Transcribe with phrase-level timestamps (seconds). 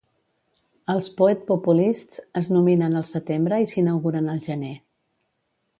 [0.93, 4.75] Els "Poet Populists" es nominen al setembre i s'inauguren al gener.